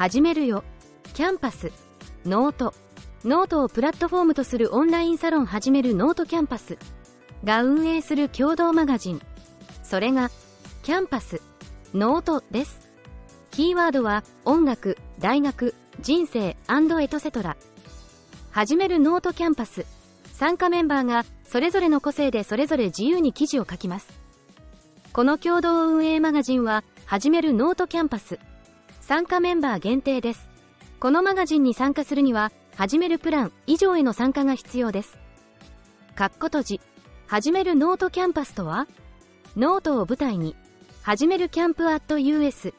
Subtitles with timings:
[0.00, 0.64] 始めるよ。
[1.12, 1.70] キャンパス。
[2.24, 2.72] ノート。
[3.22, 6.78] ノートをプラットフォームとするオンラインサロン始めるノートキャンパス
[7.44, 9.20] が運営する共同マガジン。
[9.82, 10.30] それが、
[10.84, 11.42] キャンパス、
[11.92, 12.88] ノートです。
[13.50, 17.58] キーワードは、音楽、大学、人生エトセトラ。
[18.52, 19.84] 始めるノートキャンパス。
[20.32, 24.08] 参加メンバーが、それぞれの個性でそれぞれ自由に記事を書きます。
[25.12, 28.38] この共同運営マガジンは、始めるノートキャンパス。
[29.10, 30.48] 参加メンバー限定です。
[31.00, 35.18] このマガジンに参加するには、始めるプラン以上への参加が必要です。
[36.14, 36.80] かっこ閉じ。
[37.26, 38.86] 始めるノートキャンパスとは？
[39.56, 40.54] ノートを舞台に、
[41.02, 42.72] 始めるキャンプアット US。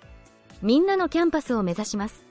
[0.61, 2.23] みんなのキャンパスを目指します。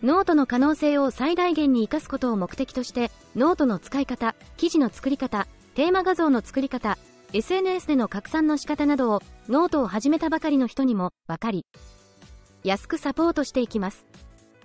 [0.00, 6.98] ノートの可能性を最大限に活かすことを目的として、ノートの使い方、記事の作り方、テーマ画像の作り方、
[7.32, 11.66] SNS での拡散の仕方などを、ノートを始めたばかりの人にも、わかり
[12.62, 14.06] やすくサポートしていきます。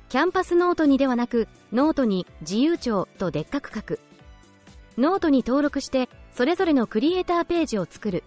[0.09, 3.99] キャンパスノートにではなく、ノートに自由帳とでっかく書く。
[4.97, 8.23] ノートに登録して、それぞれのクリエイターページを作る。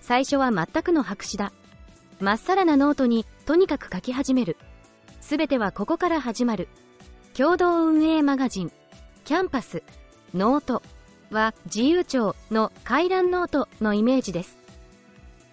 [0.00, 1.52] 最初は全くの白紙だ。
[2.20, 4.56] まっさらなノートに、とにかく書き始める。
[5.20, 6.68] すべてはここから始まる。
[7.36, 8.72] 共同運営マガジン、
[9.26, 9.82] キャンパス、
[10.32, 10.82] ノート
[11.30, 14.65] は自由帳の回覧ノートのイメージです。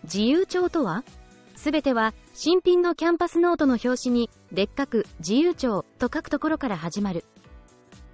[0.03, 1.03] 自由帳とは？
[1.55, 7.23] すべては新品のキャンパスノートの表紙にでっかく自由帳と書くところから始まる。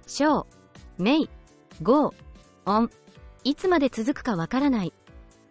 [0.06, 2.90] Show、may、go、on。
[3.42, 4.92] いつまで続くかわからない。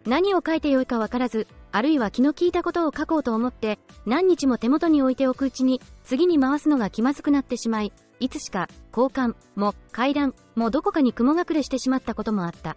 [0.06, 12.76] 何を書いてよいかわからず、あるいは気の利いたことを書こうと思って、何日も手元に置いておくうちに、次に回すのが気まずくなってしまい、いつしか、交換も、階段もどこかに雲隠れしてしまったこともあった。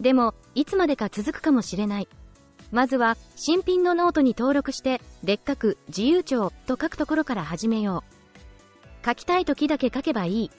[0.00, 2.08] でも、いつまでか続くかもしれない。
[2.72, 8.02] まずは、新品のノートに登録して、でっかく、自由帳と書くところから始めよ
[9.02, 9.06] う。
[9.06, 10.50] 書きたい時だけ書けばいい。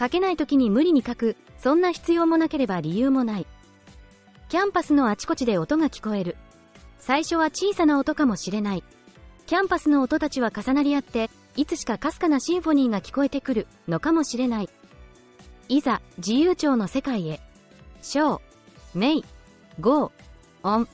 [0.00, 3.46] 書けない時に無理に書く、そんな必要もなければ理由もない。
[4.48, 6.36] キャンパスのあちこちで音が聞こえる。
[6.98, 8.84] 最初は小さな音かもしれない。
[9.46, 14.70] キャンパスの音たちは重なり合って、いつしかかすかなシンフォニーが聞こえてくるのかもしれない。
[15.68, 17.40] いざ、自由帳の世界へ。
[18.00, 20.88] Show、may、go、on。